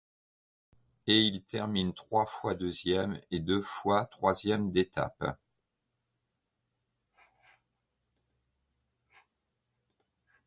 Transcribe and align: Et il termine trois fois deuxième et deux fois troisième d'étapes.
Et 1.05 1.19
il 1.19 1.43
termine 1.43 1.93
trois 1.93 2.25
fois 2.25 2.55
deuxième 2.55 3.21
et 3.29 3.39
deux 3.39 3.61
fois 3.61 4.05
troisième 4.07 4.71
d'étapes. 4.71 5.37